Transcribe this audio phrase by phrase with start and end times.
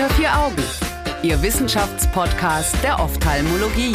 [0.00, 0.56] Unter vier Augen,
[1.22, 3.94] Ihr Wissenschaftspodcast der Ophthalmologie.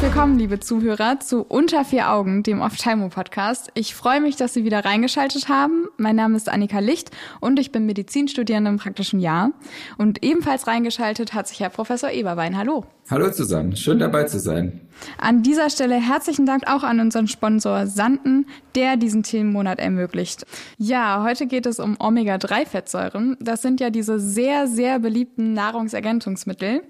[0.00, 3.70] Herzlich willkommen, liebe Zuhörer, zu Unter vier Augen, dem Ophthalmo-Podcast.
[3.74, 5.88] Ich freue mich, dass Sie wieder reingeschaltet haben.
[5.98, 7.10] Mein Name ist Annika Licht
[7.40, 9.52] und ich bin Medizinstudierende im praktischen Jahr.
[9.98, 12.56] Und ebenfalls reingeschaltet hat sich Herr Professor Eberwein.
[12.56, 12.86] Hallo.
[13.10, 14.80] Hallo zusammen, schön dabei zu sein.
[15.18, 20.46] An dieser Stelle herzlichen Dank auch an unseren Sponsor Sanden, der diesen Themenmonat ermöglicht.
[20.78, 23.36] Ja, heute geht es um Omega-3-Fettsäuren.
[23.40, 26.82] Das sind ja diese sehr, sehr beliebten Nahrungsergänzungsmittel.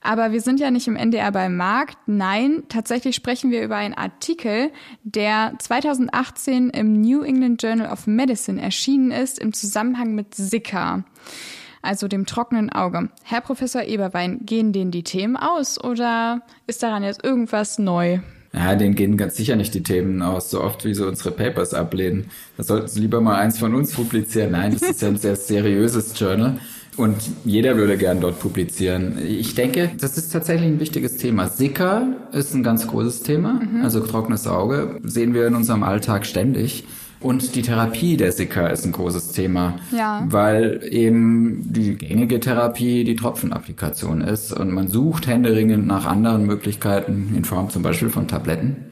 [0.00, 1.98] Aber wir sind ja nicht im NDR beim Markt.
[2.06, 4.70] Nein, tatsächlich sprechen wir über einen Artikel,
[5.02, 11.04] der 2018 im New England Journal of Medicine erschienen ist im Zusammenhang mit Zika
[11.82, 13.08] also dem trockenen Auge.
[13.22, 18.18] Herr Professor Eberwein, gehen denen die Themen aus oder ist daran jetzt irgendwas neu?
[18.52, 21.74] Ja, denen gehen ganz sicher nicht die Themen aus, so oft wie sie unsere Papers
[21.74, 22.30] ablehnen.
[22.56, 24.52] Da sollten sie lieber mal eins von uns publizieren.
[24.52, 26.58] Nein, das ist ja ein sehr seriöses Journal.
[26.98, 29.18] Und jeder würde gern dort publizieren.
[29.24, 31.48] Ich denke, das ist tatsächlich ein wichtiges Thema.
[31.48, 33.60] Sicker ist ein ganz großes Thema.
[33.62, 33.84] Mhm.
[33.84, 36.84] Also trockenes Auge sehen wir in unserem Alltag ständig.
[37.20, 40.24] Und die Therapie der Sicker ist ein großes Thema, ja.
[40.28, 47.32] weil eben die gängige Therapie die Tropfenapplikation ist und man sucht händeringend nach anderen Möglichkeiten
[47.36, 48.87] in Form zum Beispiel von Tabletten.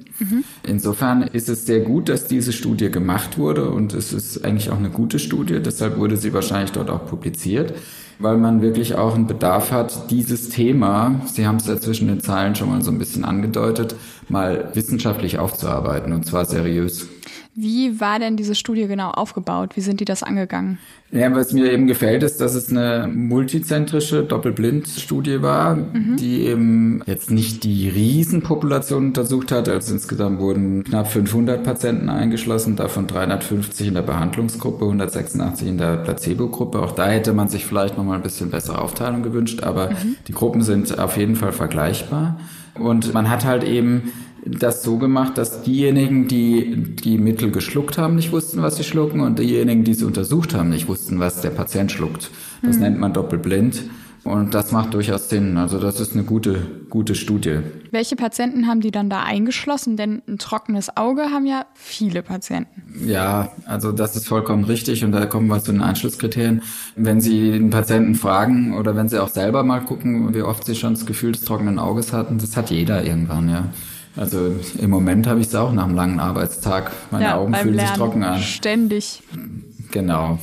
[0.67, 4.79] Insofern ist es sehr gut, dass diese Studie gemacht wurde und es ist eigentlich auch
[4.79, 7.75] eine gute Studie, deshalb wurde sie wahrscheinlich dort auch publiziert
[8.19, 12.21] weil man wirklich auch einen Bedarf hat, dieses Thema, Sie haben es ja zwischen den
[12.21, 13.95] Zeilen schon mal so ein bisschen angedeutet,
[14.29, 17.09] mal wissenschaftlich aufzuarbeiten und zwar seriös.
[17.59, 19.77] Wie war denn diese Studie genau aufgebaut?
[19.77, 20.79] Wie sind die das angegangen?
[21.11, 26.17] Ja, was mir eben gefällt, ist, dass es eine multizentrische Doppelblind-Studie war, mhm.
[26.19, 29.71] die eben jetzt nicht die Riesenpopulation untersucht hat.
[29.71, 35.97] Also insgesamt wurden knapp 500 Patienten eingeschlossen, davon 350 in der Behandlungsgruppe, 186 in der
[35.97, 36.83] Placebo-Gruppe.
[36.83, 40.17] Auch da hätte man sich vielleicht noch mal ein bisschen bessere Aufteilung gewünscht, aber mhm.
[40.29, 42.39] die Gruppen sind auf jeden Fall vergleichbar.
[42.75, 44.13] Und man hat halt eben
[44.47, 49.21] das so gemacht, dass diejenigen, die die Mittel geschluckt haben, nicht wussten, was sie schlucken
[49.21, 52.31] und diejenigen, die sie untersucht haben, nicht wussten, was der Patient schluckt.
[52.63, 52.83] Das mhm.
[52.83, 53.85] nennt man doppelblind.
[54.27, 55.57] Und das macht durchaus Sinn.
[55.57, 57.61] Also das ist eine gute, gute Studie.
[57.93, 59.97] Welche Patienten haben die dann da eingeschlossen?
[59.97, 62.83] Denn ein trockenes Auge haben ja viele Patienten.
[63.07, 65.05] Ja, also das ist vollkommen richtig.
[65.05, 66.63] Und da kommen wir zu den Einschlusskriterien.
[66.97, 70.75] Wenn Sie den Patienten fragen oder wenn Sie auch selber mal gucken, wie oft Sie
[70.75, 73.67] schon das Gefühl des trockenen Auges hatten, das hat jeder irgendwann, ja.
[74.17, 76.91] Also im Moment habe ich es auch nach einem langen Arbeitstag.
[77.11, 78.41] Meine ja, Augen fühlen Lernen sich trocken an.
[78.41, 79.23] Ständig.
[79.91, 80.39] Genau.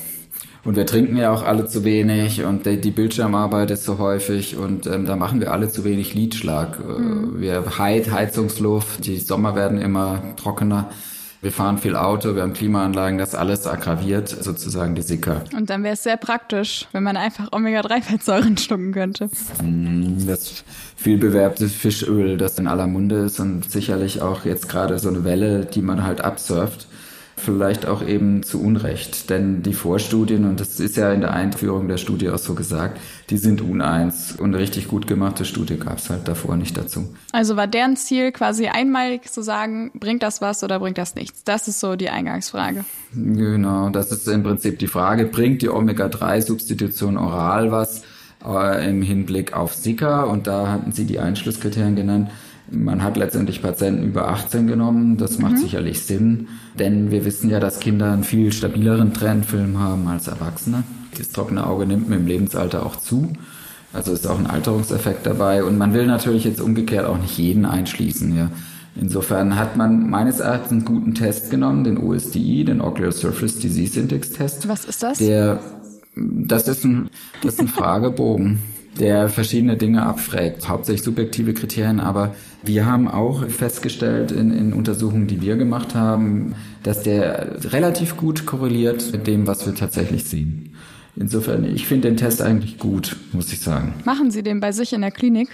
[0.64, 4.88] Und wir trinken ja auch alle zu wenig und die, Bildschirmarbeit ist so häufig und
[4.88, 6.80] ähm, da machen wir alle zu wenig Lidschlag.
[6.80, 7.42] Mhm.
[7.42, 10.90] Wir Heid, Heizungsluft, die Sommer werden immer trockener.
[11.44, 15.44] Wir fahren viel Auto, wir haben Klimaanlagen, das alles aggraviert sozusagen die Sicker.
[15.54, 19.30] Und dann wäre es sehr praktisch, wenn man einfach Omega-3-Fettsäuren schlucken könnte.
[19.62, 20.64] Mm, das
[20.96, 25.66] vielbewerbte Fischöl, das in aller Munde ist und sicherlich auch jetzt gerade so eine Welle,
[25.66, 26.88] die man halt absurft
[27.44, 29.30] vielleicht auch eben zu Unrecht.
[29.30, 33.00] Denn die Vorstudien, und das ist ja in der Einführung der Studie auch so gesagt,
[33.30, 34.32] die sind uneins.
[34.32, 37.14] Und eine richtig gut gemachte Studie gab es halt davor nicht dazu.
[37.32, 41.44] Also war deren Ziel quasi einmalig zu sagen, bringt das was oder bringt das nichts?
[41.44, 42.86] Das ist so die Eingangsfrage.
[43.14, 48.04] Genau, das ist im Prinzip die Frage, bringt die Omega-3-Substitution oral was
[48.46, 50.24] äh, im Hinblick auf Zika?
[50.24, 52.30] Und da hatten sie die Einschlusskriterien genannt
[52.72, 55.18] man hat letztendlich Patienten über 18 genommen.
[55.18, 55.58] Das macht mhm.
[55.58, 56.48] sicherlich Sinn,
[56.80, 60.84] denn wir wissen ja, dass Kinder einen viel stabileren Trendfilm haben als Erwachsene.
[61.18, 63.34] Das trockene Auge nimmt mit dem Lebensalter auch zu.
[63.92, 65.64] Also ist auch ein Alterungseffekt dabei.
[65.64, 68.36] Und man will natürlich jetzt umgekehrt auch nicht jeden einschließen.
[68.36, 68.50] Ja.
[68.96, 74.00] Insofern hat man meines Erachtens einen guten Test genommen, den OSDI, den Ocular Surface Disease
[74.00, 74.68] Index Test.
[74.68, 75.20] Was ist das?
[75.20, 75.60] Der,
[76.16, 77.10] das ist ein,
[77.44, 78.60] das ist ein Fragebogen
[79.00, 85.28] der verschiedene Dinge abfragt, hauptsächlich subjektive Kriterien, aber wir haben auch festgestellt in, in Untersuchungen,
[85.28, 90.76] die wir gemacht haben, dass der relativ gut korreliert mit dem, was wir tatsächlich sehen.
[91.16, 93.94] Insofern, ich finde den Test eigentlich gut, muss ich sagen.
[94.04, 95.50] Machen Sie den bei sich in der Klinik?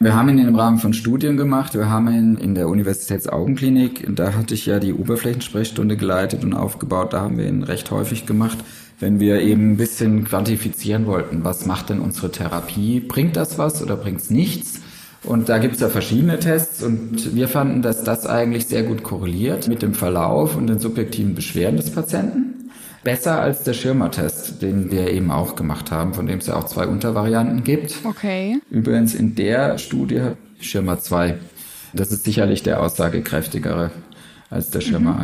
[0.00, 1.74] Wir haben ihn im Rahmen von Studien gemacht.
[1.74, 4.08] Wir haben ihn in der Universitätsaugenklinik.
[4.16, 7.12] Da hatte ich ja die Oberflächensprechstunde geleitet und aufgebaut.
[7.12, 8.58] Da haben wir ihn recht häufig gemacht
[9.04, 13.00] wenn wir eben ein bisschen quantifizieren wollten, was macht denn unsere Therapie?
[13.00, 14.80] Bringt das was oder bringt es nichts?
[15.22, 19.02] Und da gibt es ja verschiedene Tests und wir fanden, dass das eigentlich sehr gut
[19.02, 22.70] korreliert mit dem Verlauf und den subjektiven Beschwerden des Patienten.
[23.02, 26.64] Besser als der Schirmer-Test, den wir eben auch gemacht haben, von dem es ja auch
[26.64, 27.96] zwei Untervarianten gibt.
[28.04, 28.58] Okay.
[28.70, 30.30] Übrigens in der Studie
[30.60, 31.36] Schirmer 2.
[31.92, 33.90] Das ist sicherlich der aussagekräftigere
[34.48, 35.20] als der Schirmer mhm.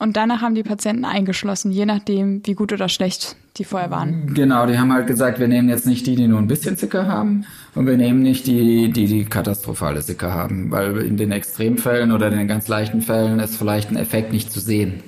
[0.00, 0.06] 1-Test.
[0.06, 4.32] Und danach haben die Patienten eingeschlossen, je nachdem, wie gut oder schlecht die vorher waren.
[4.34, 7.06] Genau, die haben halt gesagt, wir nehmen jetzt nicht die, die nur ein bisschen Sicker
[7.06, 7.44] haben
[7.74, 12.30] und wir nehmen nicht die, die die katastrophale Sicker haben, weil in den Extremfällen oder
[12.30, 15.02] den ganz leichten Fällen ist vielleicht ein Effekt nicht zu sehen.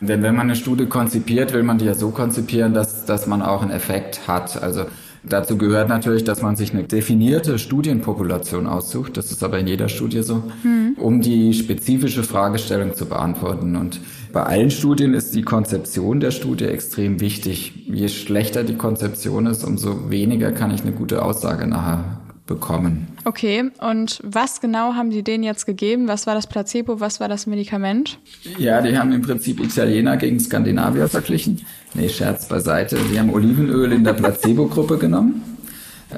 [0.00, 3.42] Denn wenn man eine Studie konzipiert, will man die ja so konzipieren, dass, dass man
[3.42, 4.62] auch einen Effekt hat.
[4.62, 4.86] Also
[5.22, 9.88] Dazu gehört natürlich, dass man sich eine definierte Studienpopulation aussucht, das ist aber in jeder
[9.88, 10.96] Studie so, mhm.
[10.96, 13.76] um die spezifische Fragestellung zu beantworten.
[13.76, 14.00] Und
[14.32, 17.86] bei allen Studien ist die Konzeption der Studie extrem wichtig.
[17.86, 23.08] Je schlechter die Konzeption ist, umso weniger kann ich eine gute Aussage nachher bekommen.
[23.24, 26.08] Okay, und was genau haben die denen jetzt gegeben?
[26.08, 28.18] Was war das Placebo, was war das Medikament?
[28.58, 31.60] Ja, die haben im Prinzip Italiener gegen Skandinavier verglichen.
[31.94, 32.98] Nee, Scherz beiseite.
[33.12, 35.42] Die haben Olivenöl in der Placebo-Gruppe genommen,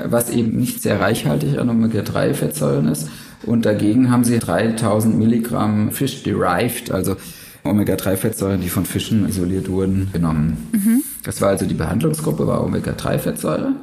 [0.05, 3.09] was eben nicht sehr reichhaltig an Omega-3-Fettsäuren ist.
[3.45, 7.17] Und dagegen haben sie 3000 Milligramm Fish-derived, also
[7.65, 10.69] Omega-3-Fettsäuren, die von Fischen isoliert wurden, genommen.
[10.73, 11.03] Mhm.
[11.25, 13.75] Das war also die Behandlungsgruppe, war Omega-3-Fettsäure.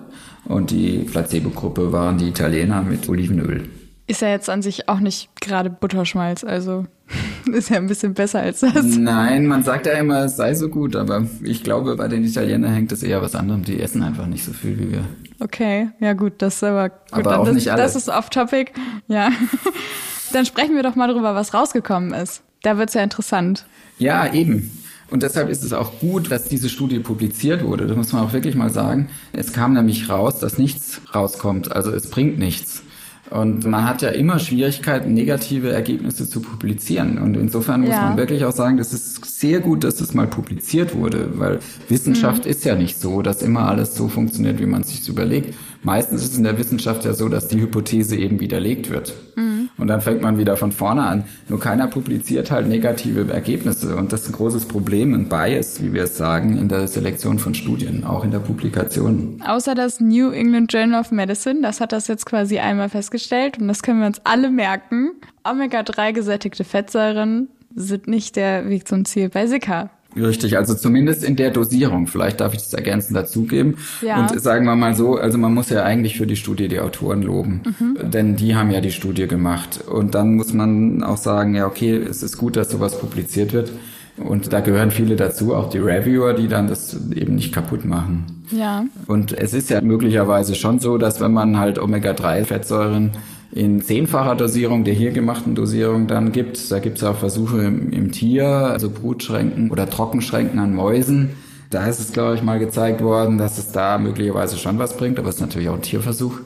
[0.45, 3.69] Und die Placebo-Gruppe waren die Italiener mit Olivenöl.
[4.07, 6.85] Ist ja jetzt an sich auch nicht gerade Butterschmalz, also
[7.53, 8.83] ist ja ein bisschen besser als das.
[8.83, 12.73] Nein, man sagt ja immer, es sei so gut, aber ich glaube, bei den Italienern
[12.73, 13.63] hängt es eher was anderem.
[13.63, 15.05] Die essen einfach nicht so viel wie wir.
[15.39, 16.99] Okay, ja gut, das ist aber gut.
[17.11, 17.81] Aber auch das, nicht alle.
[17.81, 18.71] das ist off-topic.
[19.07, 19.29] Ja.
[20.33, 22.43] Dann sprechen wir doch mal drüber, was rausgekommen ist.
[22.61, 23.65] Da wird's ja interessant.
[23.97, 24.71] Ja, eben.
[25.09, 27.87] Und deshalb ist es auch gut, dass diese Studie publiziert wurde.
[27.87, 29.09] Das muss man auch wirklich mal sagen.
[29.33, 31.71] Es kam nämlich raus, dass nichts rauskommt.
[31.71, 32.83] Also es bringt nichts.
[33.29, 37.19] Und man hat ja immer Schwierigkeiten, negative Ergebnisse zu publizieren.
[37.19, 38.09] Und insofern muss ja.
[38.09, 41.59] man wirklich auch sagen, das ist sehr gut, dass es mal publiziert wurde, weil
[41.89, 42.51] Wissenschaft mhm.
[42.51, 45.53] ist ja nicht so, dass immer alles so funktioniert, wie man es sich überlegt.
[45.83, 49.13] Meistens ist es in der Wissenschaft ja so, dass die Hypothese eben widerlegt wird.
[49.35, 49.58] Mhm.
[49.79, 51.23] Und dann fängt man wieder von vorne an.
[51.47, 53.95] Nur keiner publiziert halt negative Ergebnisse.
[53.95, 57.39] Und das ist ein großes Problem, ein Bias, wie wir es sagen, in der Selektion
[57.39, 59.41] von Studien, auch in der Publikation.
[59.45, 63.67] Außer das New England Journal of Medicine, das hat das jetzt quasi einmal festgestellt und
[63.67, 65.11] das können wir uns alle merken.
[65.43, 69.89] Omega-3 gesättigte Fettsäuren sind nicht der Weg zum Ziel bei Sika.
[70.15, 72.07] Richtig, also zumindest in der Dosierung.
[72.07, 73.77] Vielleicht darf ich das ergänzend dazugeben.
[74.01, 74.19] Ja.
[74.19, 77.21] Und sagen wir mal so, also man muss ja eigentlich für die Studie die Autoren
[77.21, 78.09] loben, mhm.
[78.09, 79.81] denn die haben ja die Studie gemacht.
[79.87, 83.71] Und dann muss man auch sagen, ja, okay, es ist gut, dass sowas publiziert wird.
[84.17, 88.43] Und da gehören viele dazu, auch die Reviewer, die dann das eben nicht kaputt machen.
[88.51, 88.83] Ja.
[89.07, 93.11] Und es ist ja möglicherweise schon so, dass wenn man halt Omega-3-Fettsäuren
[93.51, 96.71] in zehnfacher Dosierung der hier gemachten Dosierung dann gibt.
[96.71, 101.31] Da gibt es auch Versuche im, im, Tier, also Brutschränken oder Trockenschränken an Mäusen.
[101.69, 105.19] Da ist es, glaube ich, mal gezeigt worden, dass es da möglicherweise schon was bringt,
[105.19, 106.39] aber es ist natürlich auch ein Tierversuch.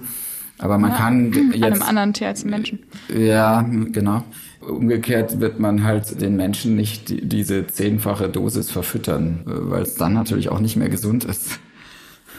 [0.60, 1.64] Aber man ja, kann jetzt...
[1.64, 2.80] An einem anderen Tier als Menschen.
[3.14, 4.24] Ja, genau.
[4.62, 10.14] Umgekehrt wird man halt den Menschen nicht die, diese zehnfache Dosis verfüttern, weil es dann
[10.14, 11.60] natürlich auch nicht mehr gesund ist.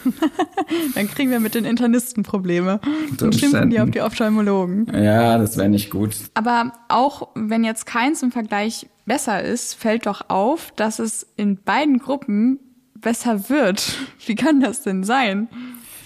[0.94, 2.80] Dann kriegen wir mit den Internisten Probleme.
[3.18, 4.86] Dann schimpfen die auf die Ophthalmologen.
[4.92, 6.16] Ja, das wäre nicht gut.
[6.34, 11.56] Aber auch wenn jetzt keins im Vergleich besser ist, fällt doch auf, dass es in
[11.62, 12.58] beiden Gruppen
[12.94, 13.98] besser wird.
[14.26, 15.48] Wie kann das denn sein?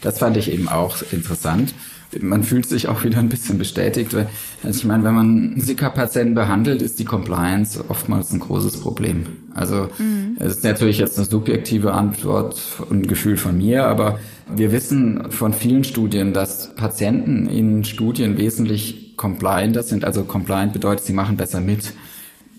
[0.01, 1.75] Das fand ich eben auch interessant
[2.21, 4.15] man fühlt sich auch wieder ein bisschen bestätigt.
[4.15, 4.29] Weil,
[4.63, 9.27] also ich meine, wenn man Zika-Patienten behandelt, ist die Compliance oftmals ein großes Problem.
[9.55, 10.37] Also mhm.
[10.39, 14.19] es ist natürlich jetzt eine subjektive Antwort und ein Gefühl von mir, aber
[14.55, 20.05] wir wissen von vielen Studien, dass Patienten in Studien wesentlich complianter sind.
[20.05, 21.93] Also compliant bedeutet, sie machen besser mit.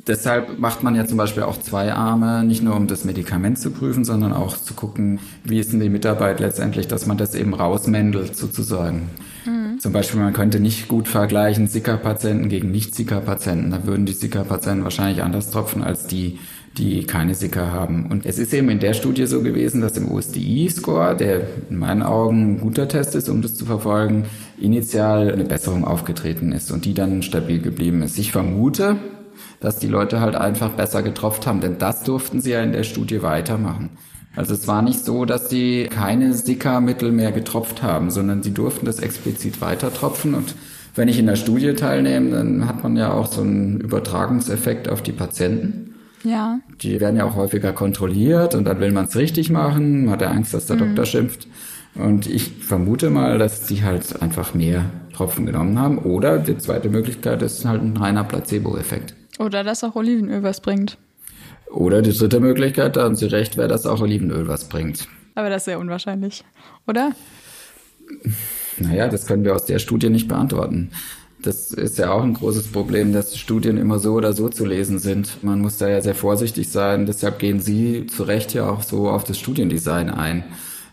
[0.07, 3.69] Deshalb macht man ja zum Beispiel auch zwei Arme, nicht nur um das Medikament zu
[3.69, 7.53] prüfen, sondern auch zu gucken, wie ist denn die Mitarbeit letztendlich, dass man das eben
[7.53, 9.09] rausmändelt sozusagen.
[9.79, 13.71] Zum Beispiel, man könnte nicht gut vergleichen Zika-Patienten gegen Nicht-Zika-Patienten.
[13.71, 16.37] Da würden die Zika-Patienten wahrscheinlich anders tropfen als die,
[16.77, 18.07] die keine Zika haben.
[18.11, 22.03] Und es ist eben in der Studie so gewesen, dass im OSDI-Score, der in meinen
[22.03, 24.25] Augen ein guter Test ist, um das zu verfolgen,
[24.59, 28.19] initial eine Besserung aufgetreten ist und die dann stabil geblieben ist.
[28.19, 28.97] Ich vermute,
[29.61, 32.83] dass die Leute halt einfach besser getropft haben, denn das durften sie ja in der
[32.83, 33.91] Studie weitermachen.
[34.39, 38.85] Also es war nicht so, dass sie keine Sika-Mittel mehr getropft haben, sondern sie durften
[38.85, 40.55] das explizit weiter tropfen und
[40.95, 45.03] wenn ich in der Studie teilnehme, dann hat man ja auch so einen Übertragungseffekt auf
[45.03, 45.95] die Patienten.
[46.23, 46.61] Ja.
[46.81, 50.21] Die werden ja auch häufiger kontrolliert und dann will man es richtig machen, man hat
[50.21, 50.95] ja Angst, dass der mhm.
[50.95, 51.45] Doktor schimpft.
[51.95, 55.97] Und ich vermute mal, dass die halt einfach mehr Tropfen genommen haben.
[55.97, 59.15] Oder die zweite Möglichkeit ist halt ein reiner Placebo-Effekt.
[59.37, 60.97] Oder dass auch Olivenöl was bringt.
[61.71, 65.07] Oder die dritte Möglichkeit, da haben Sie recht, wäre, dass auch Olivenöl was bringt.
[65.35, 66.43] Aber das ist sehr unwahrscheinlich,
[66.87, 67.11] oder?
[68.77, 70.91] Naja, das können wir aus der Studie nicht beantworten.
[71.41, 74.99] Das ist ja auch ein großes Problem, dass Studien immer so oder so zu lesen
[74.99, 75.41] sind.
[75.41, 77.05] Man muss da ja sehr vorsichtig sein.
[77.05, 80.43] Deshalb gehen Sie zu Recht ja auch so auf das Studiendesign ein.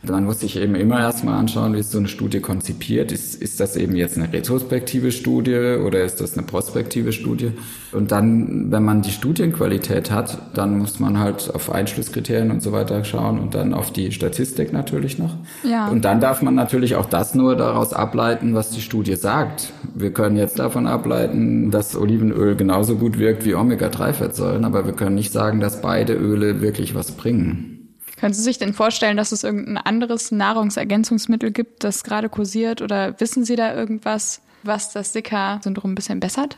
[0.08, 3.12] Man muss sich eben immer erstmal anschauen, wie ist so eine Studie konzipiert.
[3.12, 7.52] Ist, ist das eben jetzt eine retrospektive Studie oder ist das eine prospektive Studie?
[7.92, 12.72] Und dann, wenn man die Studienqualität hat, dann muss man halt auf Einschlusskriterien und so
[12.72, 15.34] weiter schauen und dann auf die Statistik natürlich noch.
[15.62, 15.88] Ja.
[15.88, 19.72] Und dann darf man natürlich auch das nur daraus ableiten, was die Studie sagt.
[19.94, 25.14] Wir können jetzt davon ableiten, dass Olivenöl genauso gut wirkt wie Omega-3-Fettsäuren, aber wir können
[25.14, 27.75] nicht sagen, dass beide Öle wirklich was bringen.
[28.16, 32.80] Können Sie sich denn vorstellen, dass es irgendein anderes Nahrungsergänzungsmittel gibt, das gerade kursiert?
[32.80, 36.56] Oder wissen Sie da irgendwas, was das Zika-Syndrom ein bisschen bessert?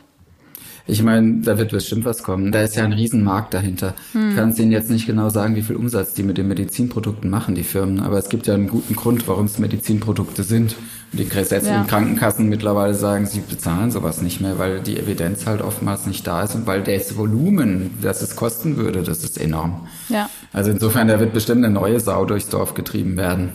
[0.87, 2.51] Ich meine, da wird bestimmt was kommen.
[2.51, 3.93] Da ist ja ein Riesenmarkt dahinter.
[4.13, 4.29] Hm.
[4.29, 7.29] Ich kann es Ihnen jetzt nicht genau sagen, wie viel Umsatz die mit den Medizinprodukten
[7.29, 7.99] machen, die Firmen.
[7.99, 10.75] Aber es gibt ja einen guten Grund, warum es Medizinprodukte sind.
[11.11, 11.83] Die gesetzlichen ja.
[11.85, 16.43] Krankenkassen mittlerweile sagen, sie bezahlen sowas nicht mehr, weil die Evidenz halt oftmals nicht da
[16.43, 19.87] ist und weil das Volumen, das es kosten würde, das ist enorm.
[20.09, 20.29] Ja.
[20.53, 23.53] Also insofern, da wird bestimmt eine neue Sau durchs Dorf getrieben werden.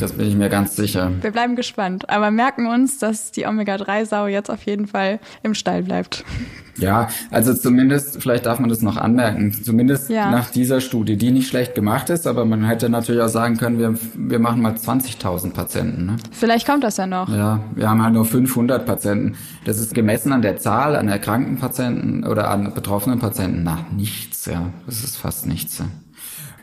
[0.00, 1.10] Das bin ich mir ganz sicher.
[1.20, 5.82] Wir bleiben gespannt, aber merken uns, dass die Omega-3-Sau jetzt auf jeden Fall im Stall
[5.82, 6.24] bleibt.
[6.76, 10.30] Ja, also zumindest, vielleicht darf man das noch anmerken, zumindest ja.
[10.30, 13.78] nach dieser Studie, die nicht schlecht gemacht ist, aber man hätte natürlich auch sagen können,
[13.78, 16.06] wir, wir machen mal 20.000 Patienten.
[16.06, 16.16] Ne?
[16.30, 17.28] Vielleicht kommt das ja noch.
[17.28, 19.36] Ja, wir haben halt nur 500 Patienten.
[19.64, 24.46] Das ist gemessen an der Zahl an erkrankten Patienten oder an betroffenen Patienten nach nichts,
[24.46, 24.70] ja.
[24.86, 25.78] Das ist fast nichts.
[25.78, 25.86] Ja.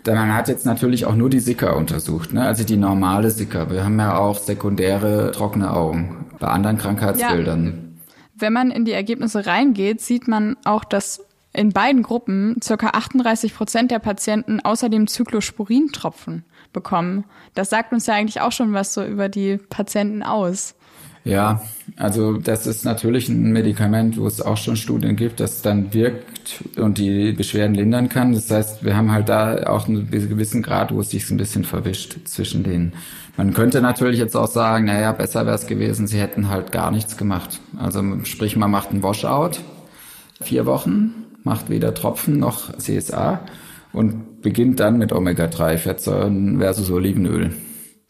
[0.08, 2.46] Man hat jetzt natürlich auch nur die Sicker untersucht, ne?
[2.46, 3.72] also die normale Sicker.
[3.72, 7.66] Wir haben ja auch sekundäre trockene Augen bei anderen Krankheitsbildern.
[7.66, 7.74] Ja.
[8.38, 13.56] Wenn man in die Ergebnisse reingeht, sieht man auch, dass in beiden Gruppen circa 38
[13.56, 16.44] Prozent der Patienten außerdem Cyclosporintropfen
[16.74, 17.24] bekommen.
[17.54, 20.76] Das sagt uns ja eigentlich auch schon was so über die Patienten aus.
[21.26, 21.62] Ja,
[21.98, 26.64] also das ist natürlich ein Medikament, wo es auch schon Studien gibt, das dann wirkt
[26.78, 28.34] und die Beschwerden lindern kann.
[28.34, 31.64] Das heißt, wir haben halt da auch einen gewissen Grad, wo es sich ein bisschen
[31.64, 32.94] verwischt zwischen denen.
[33.38, 36.92] Man könnte natürlich jetzt auch sagen, naja, besser wäre es gewesen, sie hätten halt gar
[36.92, 37.60] nichts gemacht.
[37.76, 39.58] Also sprich, man macht ein Washout,
[40.40, 43.42] vier Wochen, macht weder Tropfen noch CSA
[43.94, 47.52] und beginnt dann mit Omega-3-Fettsäuren versus Olivenöl.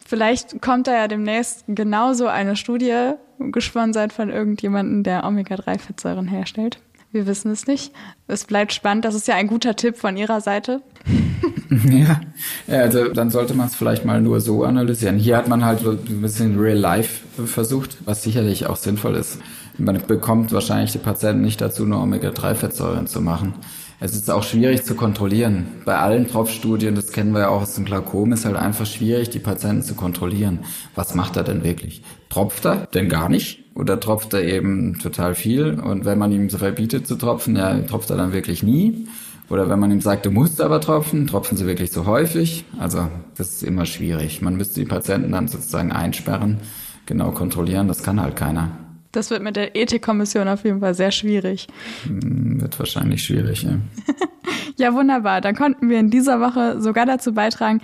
[0.06, 6.78] Vielleicht kommt da ja demnächst genauso eine Studie, gesponsert von irgendjemandem, der Omega-3-Fettsäuren herstellt.
[7.10, 7.92] Wir wissen es nicht.
[8.28, 9.04] Es bleibt spannend.
[9.04, 10.82] Das ist ja ein guter Tipp von Ihrer Seite.
[11.90, 12.20] ja,
[12.68, 15.18] also dann sollte man es vielleicht mal nur so analysieren.
[15.18, 19.38] Hier hat man halt so ein bisschen Real Life versucht, was sicherlich auch sinnvoll ist.
[19.78, 23.54] Man bekommt wahrscheinlich die Patienten nicht dazu, nur Omega-3-Fettsäuren zu machen.
[23.98, 25.68] Es ist auch schwierig zu kontrollieren.
[25.86, 29.30] Bei allen Tropfstudien, das kennen wir ja auch aus dem Glaukom, ist halt einfach schwierig,
[29.30, 30.58] die Patienten zu kontrollieren.
[30.94, 32.02] Was macht er denn wirklich?
[32.28, 33.64] Tropft er denn gar nicht?
[33.74, 35.80] Oder tropft er eben total viel?
[35.80, 39.08] Und wenn man ihm so verbietet zu tropfen, ja, tropft er dann wirklich nie?
[39.48, 42.64] Oder wenn man ihm sagt, du musst aber tropfen, tropfen sie wirklich so häufig?
[42.78, 44.42] Also das ist immer schwierig.
[44.42, 46.58] Man müsste die Patienten dann sozusagen einsperren,
[47.06, 47.88] genau kontrollieren.
[47.88, 48.85] Das kann halt keiner.
[49.16, 51.68] Das wird mit der Ethikkommission auf jeden Fall sehr schwierig.
[52.04, 53.78] Hm, wird wahrscheinlich schwierig, ja.
[54.76, 55.40] ja, wunderbar.
[55.40, 57.80] Dann konnten wir in dieser Woche sogar dazu beitragen,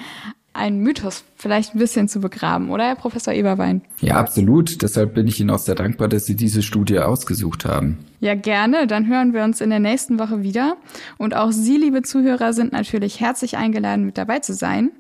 [0.53, 3.81] einen Mythos vielleicht ein bisschen zu begraben, oder Herr Professor Eberwein?
[4.01, 4.83] Ja, absolut.
[4.83, 7.99] Deshalb bin ich Ihnen auch sehr dankbar, dass Sie diese Studie ausgesucht haben.
[8.21, 8.87] Ja, gerne.
[8.87, 10.77] Dann hören wir uns in der nächsten Woche wieder.
[11.17, 14.91] Und auch Sie, liebe Zuhörer, sind natürlich herzlich eingeladen, mit dabei zu sein.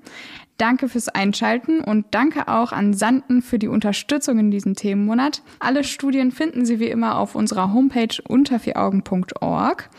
[0.63, 5.43] Danke fürs Einschalten und danke auch an Sanden für die Unterstützung in diesem Themenmonat.
[5.59, 9.91] Alle Studien finden Sie wie immer auf unserer Homepage unter vieraugen.org.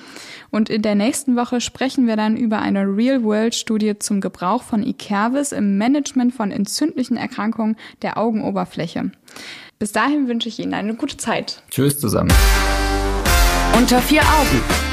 [0.51, 5.51] Und in der nächsten Woche sprechen wir dann über eine Real-World-Studie zum Gebrauch von Ikervis
[5.51, 9.11] im Management von entzündlichen Erkrankungen der Augenoberfläche.
[9.79, 11.61] Bis dahin wünsche ich Ihnen eine gute Zeit.
[11.71, 12.31] Tschüss zusammen.
[13.77, 14.92] Unter vier Augen